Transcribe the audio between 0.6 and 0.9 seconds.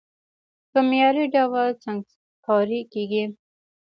په